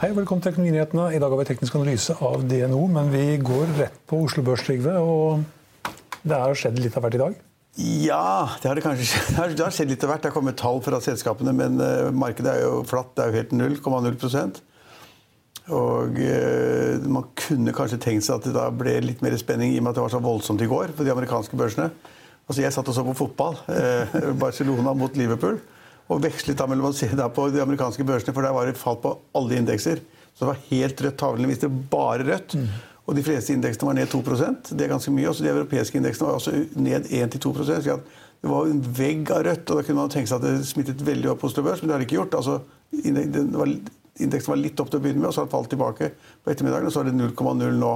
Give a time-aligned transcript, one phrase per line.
[0.00, 1.10] Hei, velkommen til Økonominyhetene.
[1.12, 4.62] I dag har vi teknisk analyse av DNO, men vi går rett på Oslo Børs,
[4.64, 4.94] Trygve.
[4.96, 5.90] Og
[6.24, 7.34] det har skjedd litt av hvert i dag.
[8.06, 8.30] Ja,
[8.62, 9.52] det har det kanskje skjedd.
[9.58, 10.22] Det har skjedd litt av hvert.
[10.24, 13.10] Det har kommet tall fra selskapene, men eh, markedet er jo flatt.
[13.12, 14.62] Det er jo helt 0,0
[15.76, 19.82] Og eh, man kunne kanskje tenkt seg at det da ble litt mer spenning i
[19.82, 21.90] og med at det var så voldsomt i går på de amerikanske børsene.
[22.48, 23.60] Altså, jeg satt og så på fotball.
[23.68, 25.60] Eh, Barcelona mot Liverpool.
[26.10, 28.98] Og vekslet da mellom å se på de amerikanske børsene, for der var det fall
[29.02, 30.00] på alle indekser.
[30.34, 31.18] Så det var helt rødt.
[31.20, 32.56] Tavlene viste bare rødt.
[33.06, 35.28] Og de fleste indeksene var ned 2% Det er ganske mye.
[35.30, 37.96] Også de europeiske indeksene var også ned 1-2% så
[38.40, 39.70] Det var en vegg av rødt.
[39.70, 41.90] og Da kunne man tenke seg at det smittet veldig opp hos Oslo Børs, men
[41.90, 42.38] det har det ikke gjort.
[42.38, 42.60] Altså,
[43.02, 43.74] indeksen var,
[44.16, 46.54] indeksen var litt opp til å begynne med, og så har det falt tilbake på
[46.54, 46.88] ettermiddagen.
[46.88, 47.92] Og så er det 0,0 nå.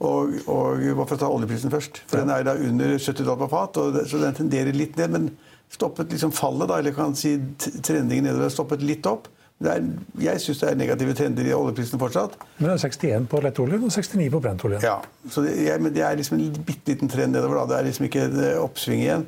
[0.00, 2.02] Og, og bare for å ta oljeprisen først.
[2.10, 4.98] For Den er da under 70 dollar på fat, og det, så den tenderer litt
[4.98, 5.14] ned.
[5.14, 5.30] Men
[5.70, 7.36] stoppet liksom fallet, da, eller kan si
[7.82, 9.28] trendingen nedover, stoppet litt opp.
[9.60, 9.88] Det er,
[10.24, 12.38] jeg syns det er negative trender i oljeprisen fortsatt.
[12.56, 14.80] Men det er 61 på lettoljen og 69 på brentoljen.
[14.84, 14.96] Ja,
[15.28, 17.60] så det, jeg, men det er liksom en bitte liten trend nedover.
[17.60, 17.66] da.
[17.74, 19.26] Det er liksom ikke eh, oppsving igjen.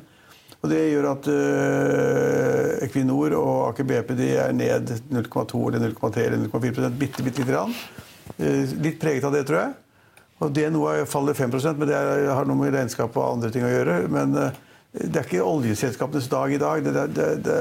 [0.63, 6.25] Og Det gjør at øh, Equinor og Aker BP de er ned 0,2 eller 0,3
[6.25, 7.73] eller 0,4 bitte, bitte lite grann.
[8.39, 9.73] Eh, litt preget av det, tror jeg.
[10.41, 13.99] Og DNO faller 5% men det har noe med regnskap og andre ting å gjøre.
[14.11, 14.62] Men øh,
[14.93, 16.83] det er ikke oljeselskapenes dag i dag.
[16.85, 17.57] Det, det, det,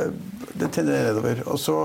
[0.60, 1.42] det tenderer nedover.
[1.48, 1.76] Og så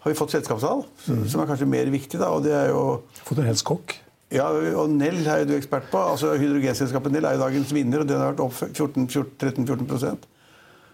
[0.00, 1.24] har vi fått selskapstall, Mm.
[1.28, 2.18] som er kanskje mer viktig.
[2.20, 3.96] da, og det er jo Fått en hel skokk.
[4.32, 5.98] ja, og Nell er jo du ekspert på.
[5.98, 10.18] altså Hydrogenselskapet Nell er jo dagens vinner, og den har vært opp 13-14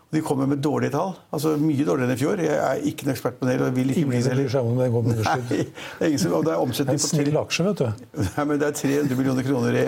[0.06, 1.14] Og De kommer med dårlige tall.
[1.34, 2.38] altså Mye dårligere enn i fjor.
[2.38, 3.62] Jeg er ikke noen ekspert på Nell.
[3.66, 5.66] og vil ikke bli det seg om det går med Nei, det
[6.00, 8.06] er ingen som, og det er Det er en snill aksje, vet du.
[8.22, 9.86] Nei, men det er 300 millioner kroner i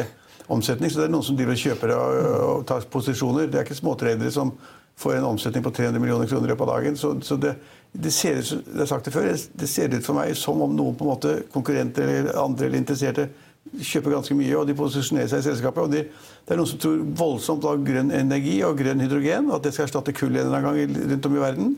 [0.48, 3.48] omsetning, så det er noen som driver og kjøper og, og tar posisjoner.
[3.48, 4.54] Det er ikke småtradere som
[4.98, 6.96] får en omsetning på 300 millioner kroner i løpet av dagen.
[6.98, 7.54] Så, så det,
[7.92, 10.74] det ser ut det har sagt det før, det ser ut for meg som om
[10.74, 13.28] noen på en måte konkurrenter eller andre eller interesserte
[13.68, 15.82] kjøper ganske mye, og de posisjonerer seg i selskapet.
[15.84, 16.04] og de,
[16.46, 19.74] Det er noen som tror voldsomt på grønn energi og grønn hydrogen, og at det
[19.76, 21.74] skal erstatte kull en eller annen gang rundt om i verden.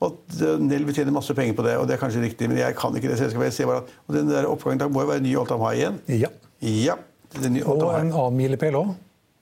[0.00, 2.48] Og at eh, Nell vil tjene masse penger på det, og det er kanskje riktig,
[2.50, 3.50] men jeg kan ikke det selskapet.
[3.52, 5.68] jeg ser bare at, og Den der oppgangen da må jo være ny all time
[5.68, 6.00] high igjen.
[6.24, 6.32] Ja.
[6.64, 6.96] Ja,
[7.38, 8.94] Og en annen milepæl òg.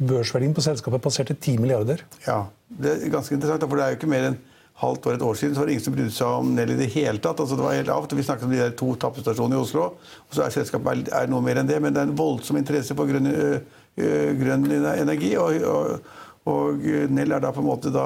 [0.02, 2.02] Børsverdien på selskapet passerte 10 milliarder.
[2.26, 4.38] Ja, Det er ganske interessant, for det er jo ikke mer enn
[4.80, 6.78] halvt år, et år siden, så var det ingen som brydde seg om Nell i
[6.78, 7.40] det hele tatt.
[7.40, 10.32] altså det var helt lavt, Vi snakket om de der to tappestasjonene i Oslo, og
[10.32, 11.80] så er selskapet er noe mer enn det.
[11.82, 15.36] Men det er en voldsom interesse for grønn, øh, grønn energi.
[15.36, 16.00] og, og
[16.50, 18.04] og Nell er da på en måte da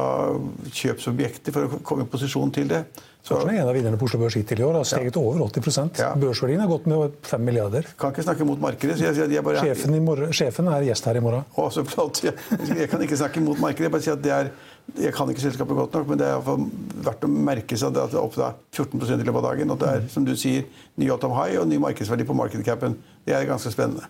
[0.69, 2.82] kjøpsobjekter for å komme i posisjon til det.
[3.26, 4.76] Så Aksjen er en av vinnerne på Oslo Børs hittil i år.
[4.78, 6.12] Har steget over 80 Ja.
[6.20, 7.88] Børsverdien har gått med 5 milliarder.
[7.98, 8.98] kan ikke snakke mot markedet.
[8.98, 9.64] så jeg, jeg bare...
[9.64, 11.48] Sjefen, i morgen, sjefen er gjest her i morgen.
[11.56, 12.20] Å, så flott.
[12.22, 12.36] Jeg,
[12.76, 13.88] jeg kan ikke snakke mot markedet.
[13.88, 14.53] Jeg bare si at det er,
[15.00, 16.47] jeg kan ikke selskapet godt nok, men det er
[17.08, 19.74] verdt å merke seg at det er opp da 14 i løpet av dagen.
[19.74, 22.94] Og det er, som du sier, ny all time high og ny markedsverdi på markedcapen.
[23.26, 24.06] Det er ganske spennende.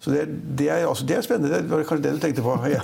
[0.00, 0.24] Så det,
[0.56, 1.60] det, er, altså, det er spennende.
[1.60, 2.56] Det var kanskje det du tenkte på.
[2.72, 2.80] Ja.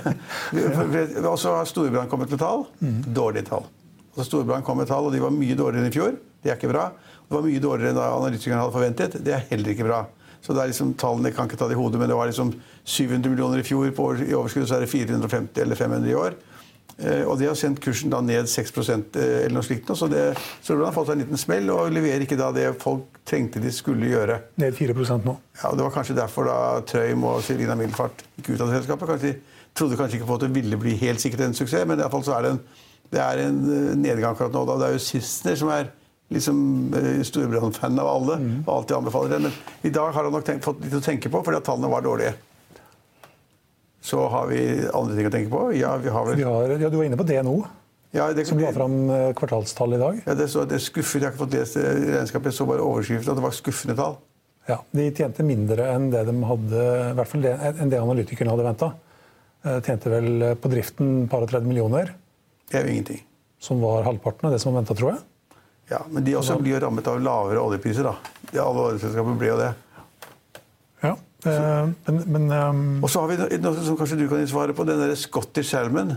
[1.25, 2.67] Og så har Storebrand kommet med tall.
[3.09, 3.65] Dårlige tall.
[4.13, 6.13] Altså, Storebrand kom med tall, og de var mye dårligere enn i fjor.
[6.43, 6.91] Det er ikke bra.
[7.27, 9.17] Det var mye dårligere enn analytikerne hadde forventet.
[9.25, 10.03] Det er heller ikke bra.
[10.45, 12.53] Så det er liksom, Tallene kan ikke ta det i hodet, men det var liksom
[12.85, 16.37] 700 millioner i fjor på i overskudd, så er det 450 eller 500 i år.
[16.97, 19.91] Eh, og det har sendt kursen da ned 6 eh, eller noe slikt.
[19.97, 20.31] Så det,
[20.63, 23.73] Storebrand har fått seg en liten smell og leverer ikke da det folk trengte de
[23.73, 24.39] skulle gjøre.
[24.61, 25.35] Ned 4% nå.
[25.61, 26.57] Ja, og Det var kanskje derfor da
[26.89, 29.13] Trøim og Selina Milfart gikk ut av selskapet.
[29.13, 31.99] Kanskje de trodde kanskje ikke på at det ville bli helt sikkert en suksess, men
[31.99, 32.59] i alle fall så er det en,
[33.13, 34.65] det er en eh, nedgang akkurat nå.
[34.65, 34.81] Da.
[34.81, 35.93] Det er jo Sissener som er
[36.33, 36.57] liksom
[37.23, 38.35] Storebrand-fan av alle
[38.65, 39.37] og alltid anbefaler det.
[39.45, 41.91] Men i dag har han nok tenkt, fått litt å tenke på fordi at tallene
[41.93, 42.33] var dårlige.
[44.07, 44.61] Så har vi
[44.95, 45.65] andre ting å tenke på.
[45.75, 47.57] Ja, vi har vel Vi har, ja, du var inne på DNO,
[48.15, 50.21] ja, det, som la fram eh, kvartalstall i dag.
[50.25, 51.19] ja, det, så, det er skuffet.
[51.19, 52.51] Jeg har ikke fått lest regnskapet.
[52.53, 54.15] Jeg så bare overskriften at det var skuffende tall.
[54.67, 58.51] Ja, De tjente mindre enn det de hadde, i hvert fall det, enn det analytikerne
[58.55, 58.89] hadde venta.
[59.83, 62.13] Tjente vel eh, på driften par og 30 millioner,
[62.71, 63.21] Det er jo ingenting.
[63.59, 65.19] som var halvparten av det som var venta, tror jeg.
[65.91, 68.03] Ja, Men de også blir jo rammet av lavere oljepriser.
[68.07, 68.15] da.
[68.51, 69.73] De, alle oljeselskaper blir jo det.
[71.45, 73.03] Ja, eh, men, men um...
[73.03, 74.85] Og så har vi noe som kanskje du kan gi svaret på.
[74.87, 76.15] Den der Scottish Salmon.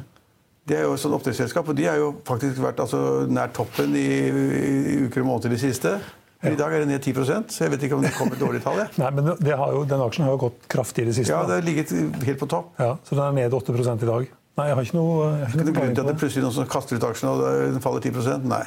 [0.68, 3.94] Det er jo et sånt oppdrettsselskap, og de har jo faktisk vært altså, nær toppen
[3.98, 5.96] i, i uker og måneder i det siste.
[6.40, 8.40] Men I dag er det ned 10 så jeg vet ikke om det kommer et
[8.40, 8.78] dårlig tall.
[9.02, 11.34] Nei, men det har jo, Den aksjen har jo gått kraftig i det siste.
[11.34, 11.92] Ja, det har ligget
[12.24, 12.70] helt på topp.
[12.80, 14.30] Ja, så den er ned 8 i dag.
[14.60, 16.16] Nei, jeg har ikke noe, jeg har ikke Det er noe grunn til at det
[16.22, 17.44] plutselig noen som kaster ut aksjen og
[17.74, 18.62] den faller 10 Nei.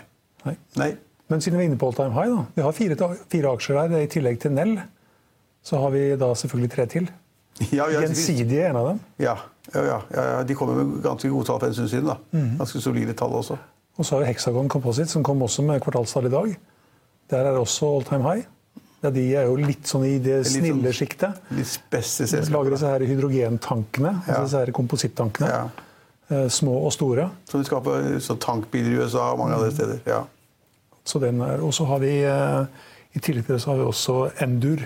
[0.45, 0.56] Nei.
[0.81, 0.91] Nei.
[1.31, 2.45] Men siden vi er inne på all time high, da.
[2.53, 4.06] Vi har fire, fire aksjer der.
[4.06, 4.75] I tillegg til Nell
[5.63, 7.10] så har vi da selvfølgelig tre til.
[7.71, 9.00] Ja, ja, Gjensidige er en av dem.
[9.19, 9.36] ja,
[9.75, 10.44] ja, ja.
[10.44, 12.07] De kommer med ganske gode tall for en stund siden.
[12.10, 12.15] da.
[12.31, 12.57] Mhm.
[12.57, 13.57] Ganske solide tall også.
[13.98, 16.56] Og så har vi Hexagon Composite, som kom også med kvartalstall i dag.
[17.30, 18.44] Der er det også all time high.
[19.04, 21.33] Ja, de er jo litt sånn i det litt sånn- snille sjiktet.
[21.51, 24.33] Litt spesse De lager disse her hydrogentankene, Ja.
[24.33, 25.50] altså disse her komposittankene.
[25.50, 25.69] Ja.
[26.31, 27.30] Eh, Små og store.
[27.50, 30.00] Som de skaper så tankbiler i USA og mange andre steder.
[30.07, 30.21] Ja.
[31.06, 32.66] Så den er, og så har vi, eh,
[33.16, 34.80] i tillegg til det så har vi også Endur.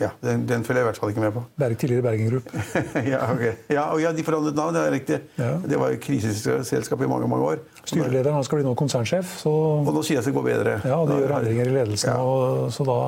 [0.00, 1.42] Ja den, den følger jeg i hvert fall ikke med på.
[1.60, 2.52] Berg, tidligere Bergen Group.
[3.06, 3.42] ja, ok.
[3.70, 5.18] Ja, og ja, de forandret navn, det er riktig.
[5.38, 5.50] Ja.
[5.68, 7.60] Det var jo kriseselskap i mange mange år.
[7.84, 9.52] Styrelederen han skal bli nå konsernsjef, så
[9.84, 10.78] Og nå sier det går bedre.
[10.84, 12.10] ja, de Da- gjør endringer i ledelsen.
[12.10, 12.16] Ja.
[12.22, 12.98] Og, så da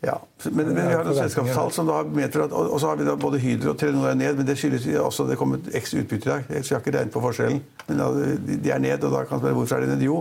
[0.00, 0.14] Ja,
[0.54, 3.04] men, men vi har noen selskapstall som da medfører at Og og så har vi
[3.08, 5.72] da både Hydro og Telenor er ned, men det skyldes også at det kom et
[5.74, 6.44] ekstra utbytte i dag.
[6.62, 7.58] Så jeg har ikke regnet på forskjellen.
[7.88, 10.04] Men da, de- de er ned, og da kan man spørre hvorfor er de ned?
[10.06, 10.20] Jo,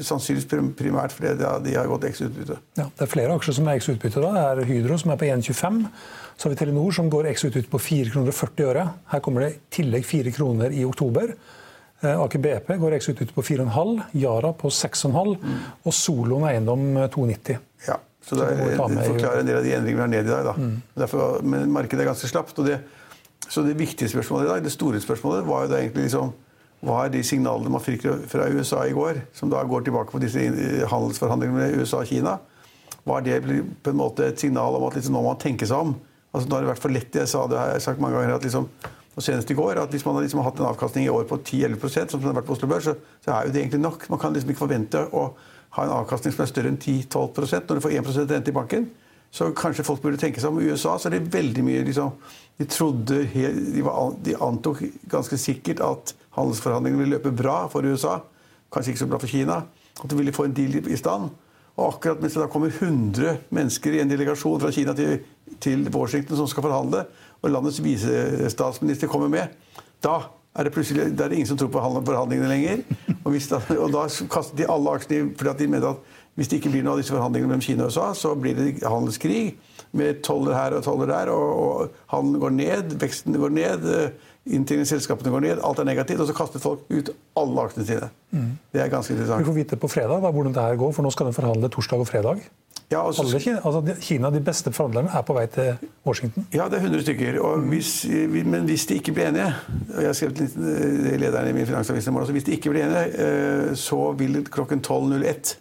[0.00, 2.56] sannsynligvis primært fordi de har- de har gått X-utbytte.
[2.76, 4.20] Ja, det er flere aksjer som er X-utbytte.
[4.20, 4.54] da.
[4.54, 5.88] Det er Hydro som er på 1,25.
[6.36, 8.90] Så har vi Telenor som går X-utbytte på 4,40 kroner og 40.
[9.12, 11.34] Her kommer det i tillegg 4 kroner i oktober.
[12.02, 14.02] Eh, Aker BP går X-utbytte på 4,5.
[14.14, 15.36] Yara på 6,5.
[15.86, 17.58] Og Solon Eiendom eh, 2,90.
[17.88, 20.28] Ja, så det, Så det forklarer en del av de endringene vi har ned i
[20.28, 20.44] dag.
[20.44, 21.04] Da.
[21.06, 22.58] Derfor, men markedet er ganske slapt.
[22.58, 22.80] Og det,
[23.48, 26.32] så det viktige spørsmålet i dag, det store spørsmålet, var jo da egentlig liksom
[26.82, 30.20] hva er de signalene man fikk fra USA i går, som da går tilbake på
[30.22, 32.38] disse eh, handelsforhandlingene med USA og Kina?
[33.06, 35.86] Var det på en måte et signal om at liksom, nå må man tenke seg
[35.86, 35.94] om?
[36.32, 38.34] Altså, nå har det vært for lett, jeg sa det har jeg sagt mange ganger,
[38.34, 38.66] at liksom,
[39.12, 41.36] og senest i går, at hvis man har liksom hatt en avkastning i år på
[41.42, 44.06] 10-11% som det har vært på Oslo Børs, så, så er jo det egentlig nok.
[44.10, 45.26] Man kan liksom ikke forvente å
[45.76, 48.88] ha en avkastning som er større enn 10-12% når du får 1% rente i banken.
[49.32, 50.58] Så kanskje folk burde tenke seg om.
[50.60, 52.10] I USA så er det veldig mye liksom,
[52.60, 58.18] De trodde de, var, de antok ganske sikkert at handelsforhandlingene ville løpe bra for USA.
[58.72, 59.62] Kanskje ikke så bra for Kina.
[60.02, 61.30] At de ville få en deal i- stand.
[61.76, 65.22] Og akkurat mens det da kommer 100 mennesker i en delegasjon fra Kina til,
[65.64, 67.06] til Washington som skal forhandle,
[67.42, 69.48] og landets visestatsminister kommer med,
[70.04, 70.18] da
[70.52, 72.82] er det plutselig da er det ingen som tror på forhandlingene lenger.
[73.24, 75.96] Og, da, og da kastet de alle aksjene fordi de mente at
[76.36, 78.82] hvis det ikke blir noe av disse forhandlingene mellom Kina og USA, så blir det
[78.88, 79.54] handelskrig
[79.92, 84.30] med toller her og toller der, og, og handelen går ned, veksten går ned, eh,
[84.48, 87.86] inntjeningen i selskapene går ned, alt er negativt, og så kastet folk ut alle aksjene
[87.86, 88.08] sine.
[88.72, 89.44] Det er ganske interessant.
[89.44, 91.68] Vi får vite på fredag da, hvordan det her går, for nå skal de forhandle
[91.70, 92.40] torsdag og fredag.
[92.92, 95.76] Ja, og så- Alle Kina, altså de- Kina, de beste forhandlerne, er på vei til
[96.04, 96.46] Washington.
[96.52, 97.38] Ja, det er 100 stykker.
[97.40, 98.04] Og hvis,
[98.44, 99.46] men hvis de ikke blir enige
[99.94, 102.52] og Jeg har skrevet litt eh, lederen i min finansavis i morgen, så hvis de
[102.52, 105.56] ikke blir enige, eh, så vil klokken 12.01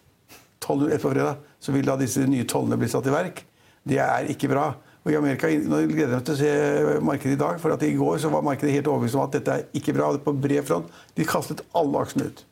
[0.62, 3.44] 12.01 på fredag, så vil da disse nye tollene bli satt i verk.
[3.84, 4.70] Det er ikke bra.
[5.02, 7.84] Og i Amerika, Nå gleder jeg meg til å se markedet i dag, for at
[7.88, 10.12] i går så var markedet helt overbevist om at dette er ikke bra.
[10.22, 10.92] På bred front.
[11.18, 12.44] De kastet alle aksjene ut.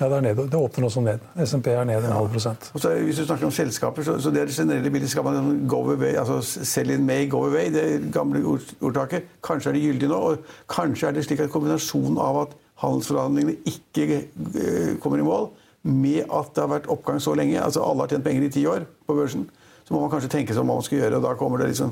[0.00, 1.24] Ja, det, er ned, det åpner også ned.
[1.44, 2.70] SMP er ned en halv prosent.
[2.72, 5.26] Og så, hvis du snakker om selskaper, så, så det er det generelle bildet skal
[5.26, 8.40] man liksom go away, altså sell in May, go away, det gamle
[8.80, 9.28] ordtaket.
[9.44, 13.58] Kanskje er det gyldig nå, og kanskje er det slik at kombinasjonen av at handelsforhandlingene
[13.68, 15.50] ikke eh, kommer i mål,
[15.82, 18.62] med at det har vært oppgang så lenge, altså alle har tjent penger i ti
[18.70, 19.48] år på børsen,
[19.82, 21.72] så må man kanskje tenke seg om hva man skal gjøre, og da kommer det
[21.72, 21.90] liksom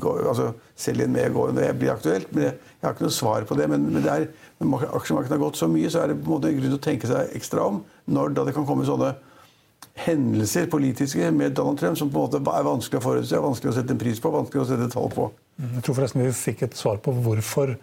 [0.00, 2.30] gå, altså, Selg inn med, gå, det blir aktuelt.
[2.32, 3.66] men jeg, jeg har ikke noe svar på det.
[3.70, 4.26] Men, men det er,
[4.62, 6.84] når aksjemarkedet har gått så mye, så er det på en måte grunn til å
[6.86, 7.82] tenke seg ekstra om
[8.14, 9.12] når da det kan komme sånne
[10.04, 13.76] hendelser politiske med Donald Trump som på en måte er vanskelig å forutse, vanskelig å
[13.76, 15.28] sette en pris på, vanskelig å sette tall på.
[15.62, 17.76] Jeg tror forresten vi fikk et svar på hvorfor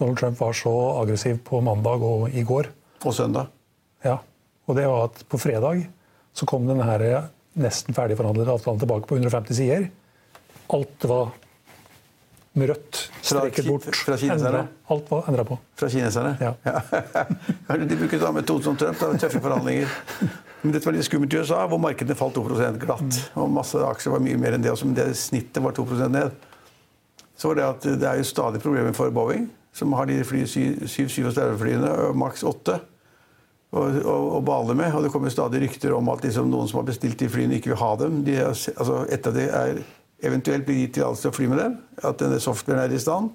[0.00, 2.70] Donald Trump var så aggressiv på mandag og i går.
[3.04, 3.52] Og søndag.
[4.04, 4.20] Ja,
[4.70, 5.84] og det var at på fredag
[6.36, 9.88] så kom den her nesten ferdigforhandlede avtalen tilbake på 150 sider.
[10.70, 11.32] Alt var
[12.52, 13.96] med rødt streket bort.
[13.96, 14.66] fra kineserne?
[14.90, 15.58] Alt var endra på.
[15.78, 16.36] Fra kineserne?
[16.40, 16.54] Ja.
[17.66, 18.98] Kanskje de bruker samme metode som Trump?
[18.98, 19.90] Da, tøffe forhandlinger.
[20.62, 23.20] Men dette var litt skummelt i USA, hvor markedene falt 2% glatt.
[23.38, 26.30] Og masse aksjer var mye mer enn det men det snittet var 2 ned.
[27.36, 30.42] så var det at det er jo stadig problemer for Boeing, som har de fly,
[30.44, 32.80] 737-flyene, maks 8,
[33.70, 34.94] og, og, og bale med.
[34.94, 37.74] Og det kommer stadig rykter om at liksom, noen som har bestilt de flyene, ikke
[37.74, 38.22] vil ha dem.
[38.26, 39.82] De, altså, etter det er
[40.26, 43.30] eventuelt blir gitt tillatelse til å fly med dem, at denne softwaren er i stand,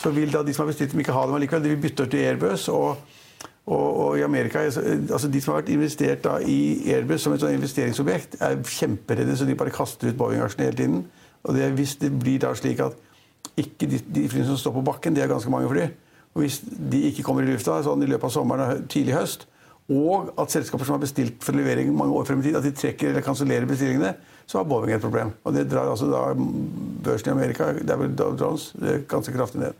[0.00, 1.66] så vil da de som har bestilt dem, ikke ha dem allikevel.
[1.66, 2.68] De vil bytte til Airbus.
[2.72, 3.18] og
[3.62, 7.42] og, og, i Amerika, altså De som har vært investert da i Airbus som et
[7.44, 11.04] sånn investeringsobjekt, er kjemperedde, så de bare kaster ut Boeing-aksjene hele tiden.
[11.46, 12.98] Og det, Hvis det blir da slik at
[13.54, 15.86] ikke de, de flyene som står på bakken, det er ganske mange fly,
[16.32, 19.46] og hvis de ikke kommer i lufta sånn i løpet av sommeren og tidlig høst,
[19.90, 22.74] og at selskaper som har bestilt for levering mange år frem i tid, at de
[22.76, 24.14] trekker eller kansellerer bestillingene,
[24.46, 25.32] så har Boeing et problem.
[25.44, 26.22] Og det drar altså da
[27.04, 28.72] børsen i Amerika det er vel Dow Jones,
[29.08, 29.78] ganske kraftig ned.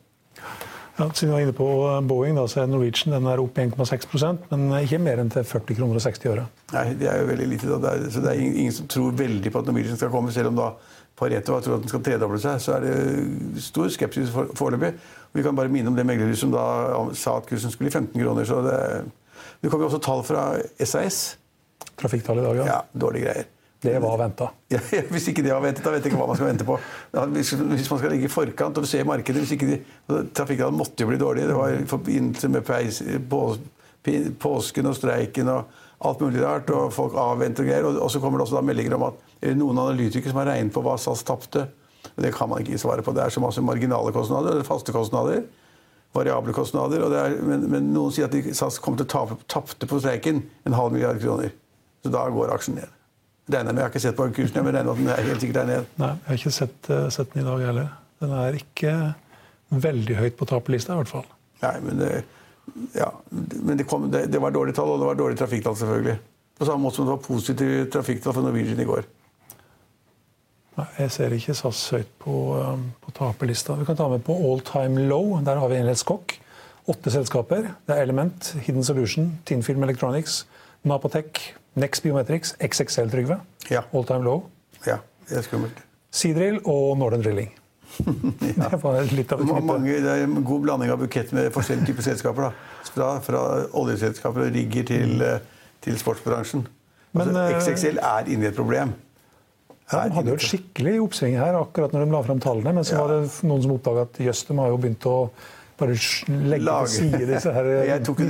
[0.99, 3.57] Ja, siden vi var inne på eh, Boeing, da, så er Norwegian den er opp
[3.59, 6.45] 1,6 men ikke mer enn til 40 kroner og 60 øre.
[6.75, 7.71] Nei, det er jo veldig lite.
[7.71, 7.79] Da.
[7.81, 10.53] Det er, så det er ingen som tror veldig på at Norwegian skal komme, selv
[10.53, 10.69] om da
[11.17, 12.61] Pareto tror at den skal tredoble seg.
[12.61, 14.93] Så er det stor skepsis foreløpig.
[15.33, 16.67] Vi kan bare minne om det meglerhuset som da
[17.17, 18.45] sa at kursen skulle i 15 kroner.
[18.45, 18.79] så det,
[19.61, 20.45] det kommer også tall fra
[20.79, 21.25] SAS.
[21.99, 22.69] Trafikktall i dag, ja.
[22.69, 23.51] ja dårlige greier.
[23.83, 24.49] Det var venta.
[24.73, 24.79] Ja,
[25.11, 26.77] hvis ikke det var ventet, da vet jeg ikke hva man skal vente på.
[27.35, 29.79] Hvis, hvis man skal ligge i forkant og se markedet hvis ikke de,
[30.37, 31.49] Trafikkene måtte jo bli dårlige.
[31.51, 33.41] Det var i forbindelse med peis, på,
[34.43, 36.71] påsken og streiken og alt mulig rart.
[36.71, 37.89] og Folk avventer og greier.
[37.91, 40.85] Og, og så kommer det også meldinger om at noen analytikere som har regnet på
[40.87, 41.67] hva SAS tapte.
[42.15, 43.15] Det kan man ikke svare på.
[43.15, 45.43] Det er så masse marginale kostnader, eller faste kostnader.
[46.13, 47.07] Variable kostnader.
[47.17, 50.77] Er, men, men, noen sier at SAS kommer til å tape tapte på streiken en
[50.77, 51.55] halv milliard kroner.
[52.03, 52.99] Så da går aksjen ned
[53.51, 55.43] regner med, Jeg har ikke sett på kursen, men regner med at den er helt
[55.43, 55.89] sikkert der ned.
[56.01, 57.89] Nei, jeg har ikke sett, uh, sett, den i dag heller.
[58.23, 58.93] Den er ikke
[59.87, 61.27] veldig høyt på taperlista i hvert fall.
[61.63, 62.11] Nei, men det,
[62.97, 66.17] ja, men det, kom, det, det var dårlige tall, og det var dårlige trafikktall, selvfølgelig.
[66.59, 69.09] På samme måte som det var positive trafikktall for Norwegian i går.
[70.79, 73.77] Nei, Jeg ser ikke SAS høyt på, um, på taperlista.
[73.77, 75.37] Vi kan ta med på all time low.
[75.45, 76.39] Der har vi en skokk.
[76.89, 77.69] Åtte selskaper.
[77.87, 80.47] Det er Element, Hidden Solution, Tinfilm Electronics,
[80.83, 83.39] Napotech, Next Biometrics, XXL Trygve,
[83.71, 83.85] ja.
[83.95, 84.49] All Time Low.
[84.87, 84.97] Ja,
[85.29, 85.79] det er skummelt.
[86.11, 87.53] Seadrill og Northern Drilling.
[88.57, 88.69] ja.
[88.73, 91.93] det, var litt av et Mange, det er en god blanding av bukett med forskjellige
[91.93, 92.49] typer selskaper.
[92.49, 92.83] Da.
[92.93, 93.43] Fra, fra
[93.79, 95.25] oljeselskaper og rigger til, mm.
[95.29, 96.67] Eh, til sportsbransjen.
[97.13, 98.97] Men, altså, XXL er inne i et problem.
[99.93, 102.73] Ja, de hadde jo et skikkelig oppsving her akkurat når de la fram tallene.
[102.79, 103.03] Men så ja.
[103.05, 105.17] var det noen som oppdaga at jøss, de har jo begynt å
[105.83, 105.97] bare
[106.49, 108.23] legge på til side disse her Jeg tok,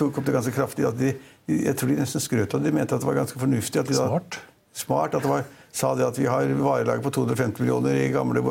[0.00, 0.86] tok opp det ganske kraftig.
[0.88, 1.14] at de
[1.48, 2.68] jeg tror de nesten skrøt av det.
[2.68, 3.80] De mente at det var ganske fornuftig.
[3.80, 4.36] At de smart.
[4.36, 8.10] Da, smart at det var, sa det at vi har varelager på 250 millioner i
[8.12, 8.42] gamle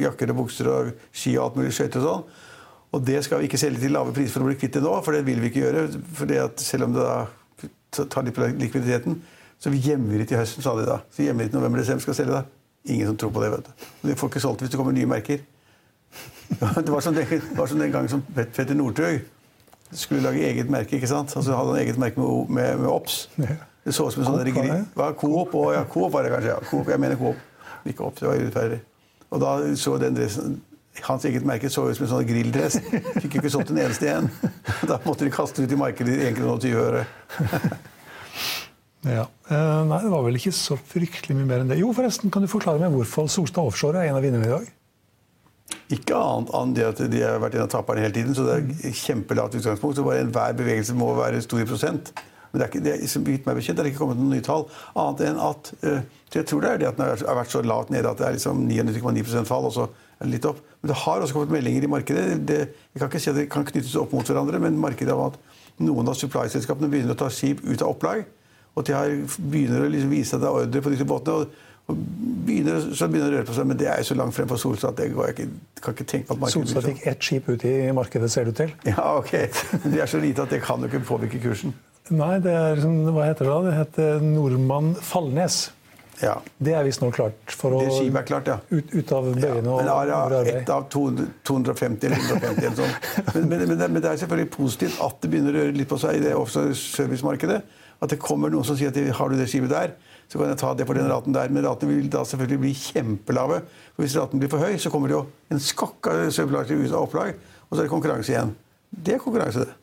[0.00, 2.46] jakker og bukser og ski og alt mulig skøyter og sånn.
[2.96, 4.96] Og det skal vi ikke selge til lave priser for å bli kvitt det nå,
[5.04, 5.84] for det vil vi ikke gjøre.
[6.16, 9.20] For det at selv om det da tar litt på likviditeten,
[9.60, 11.00] så vi gjemmer det til høsten, sa de da.
[11.12, 12.44] Så gjemmer det til november-desember skal selge da.
[12.88, 13.50] Ingen som tror på det.
[13.52, 13.88] vet du.
[14.08, 15.42] De får ikke solgt hvis det kommer nye merker.
[16.84, 19.20] Det var som den, var som den gangen som Petter Northug
[19.92, 20.96] skulle lage eget merke.
[20.96, 21.36] ikke sant?
[21.36, 23.30] Altså Hadde han eget merke med, med, med OBS.
[23.36, 24.72] Det så ut som en sånn grill.
[25.20, 26.50] Coop og, ja, Coop var det kanskje.
[26.50, 26.58] ja.
[26.70, 27.36] Coop, jeg mener Coop.
[27.86, 28.80] Ikke OBS, det var urettferdig.
[29.30, 30.58] Og da så den dressen
[31.06, 32.80] hans eget merke så ut som en sånn grilldress.
[33.20, 34.32] Fikk jo ikke solgt en eneste en.
[34.90, 37.06] Da måtte de kaste ut i markedet i 1,20 øre.
[39.06, 39.24] ja.
[39.48, 41.80] Eh, nei, det var vel ikke så fryktelig mye mer enn det.
[41.80, 44.66] Jo, forresten, kan du forklare meg hvorfor Solstad Offshore er en av vinnerne i dag?
[45.94, 48.34] Ikke annet enn det at de har vært en av taperne hele tiden.
[48.36, 49.96] Så det er kjempelavt utgangspunkt.
[49.96, 52.12] Så bare enhver bevegelse må være stor i prosent.
[52.50, 54.66] Men det er ikke, det er, meg bekjent, det er ikke kommet noen nye tall.
[54.98, 56.00] Annet enn at uh,
[56.34, 58.36] Jeg tror det er det at den har vært så lavt nede at det er
[58.36, 60.58] liksom 99,9% fall, og så er det litt opp.
[60.80, 62.26] Men det har også kommet meldinger i markedet.
[62.46, 62.58] Det,
[62.90, 65.38] jeg kan ikke si at det kan knyttes opp mot hverandre, men markedet av at
[65.80, 68.26] noen av supply-selskapene begynner å ta skip ut av opplag.
[68.80, 71.42] Og de har, begynner å liksom vise at det er ordre på disse båtene.
[71.44, 71.68] og
[72.46, 74.48] begynner, så begynner det å røre på seg, men det er jo så langt frem
[74.50, 75.46] for Solstad at jeg, ikke,
[75.82, 78.54] kan ikke tenke på at markedet Solstad fikk ett skip ut i markedet, ser du
[78.56, 78.72] til?
[78.92, 79.34] Ja, ok.
[79.84, 81.74] Men det er så lite at det kan jo ikke påvirke kursen.
[82.10, 83.60] Nei, det er liksom, hva heter det da?
[83.66, 85.60] Det heter Nordmann Fallnes.
[86.20, 86.34] Ja.
[86.60, 87.84] Det er visstnok klart for å
[88.28, 88.58] klart, ja.
[88.68, 92.94] Ut, ut av bøyene ja, men ja, Ett av 250 eller 150 eller sånn.
[93.34, 95.90] Men, men, men, det, men, det, er selvfølgelig positivt at det begynner å røre litt
[95.90, 96.34] på seg i det
[96.82, 97.60] servicemarkedet.
[98.00, 99.96] At det kommer noen som sier at har du det skipet der,
[100.30, 101.50] så kan jeg ta det for den raten der.
[101.52, 103.60] Men ratene vil da selvfølgelig bli kjempelave.
[103.96, 107.36] For hvis raten blir for høy, så kommer det jo en skokk av søppelaktige opplag,
[107.68, 108.54] og så er det konkurranse igjen.
[108.90, 109.76] Det er konkurranse, det.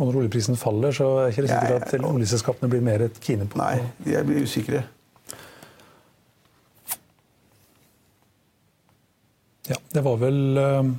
[0.00, 3.60] Og når oljeprisen faller, så er det ikke sikkert at oljeselskapene blir mer kine på
[3.60, 4.82] Nei, de blir usikre.
[9.72, 10.92] Ja, det var vel uh,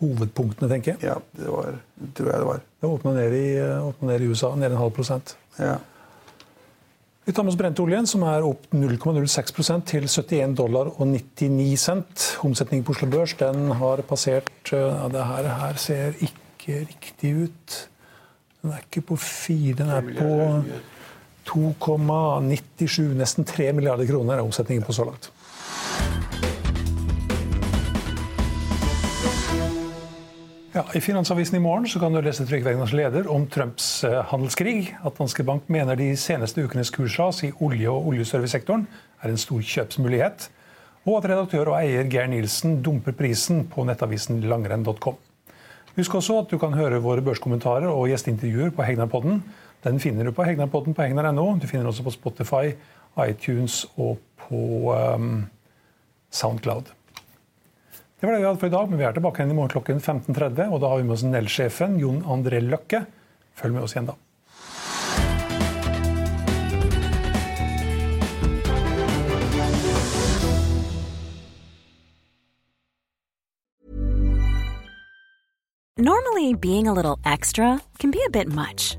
[0.00, 1.04] hovedpunktene, tenker jeg.
[1.10, 1.78] Ja, det var,
[2.16, 2.64] tror jeg det var.
[2.80, 5.36] Det åpna ned, uh, ned i USA, ned en halv prosent.
[5.60, 5.76] Ja.
[7.28, 12.24] Vi tar med oss brentoljen, som er opp 0,06% til 71 dollar og 99 cent.
[12.46, 17.76] Omsetningen på Oslo Børs den har passert ja, Det her, her ser ikke riktig ut.
[18.62, 20.32] Den er ikke på 4, den er på
[21.50, 25.30] 2,97, nesten 3 milliarder kroner er omsetningen på så langt.
[30.70, 34.92] Ja, I Finansavisen i morgen kan du lese Trygve leder om Trumps eh, handelskrig.
[35.02, 38.84] At Danske Bank mener de seneste ukenes kursras i olje- og oljeservicesektoren
[39.18, 40.46] er en stor kjøpsmulighet.
[41.08, 45.18] Og at redaktør og eier Geir Nielsen dumper prisen på nettavisen langrenn.com.
[45.96, 49.42] Husk også at du kan høre våre børskommentarer og gjesteintervjuer på Hegnarpodden.
[49.82, 51.48] Den finner du på Hegnarpodden på hegnar.no.
[51.58, 52.76] Du finner den også på Spotify,
[53.26, 55.48] iTunes og på um,
[56.30, 56.94] Soundcloud.
[58.20, 59.70] Det var det vi hadde for i dag, men vi er tilbake igjen i morgen
[59.72, 60.66] klokken 15.30.
[60.68, 63.06] Og da har vi med oss Nell-sjefen Jon André Løkke.
[63.56, 64.16] Følg med oss igjen da.
[75.96, 78.98] Normally, being a little extra can be a bit much.